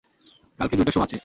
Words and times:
কালকে 0.59 0.75
দুইটা 0.77 0.91
শো 0.91 0.99
আছে। 1.01 1.17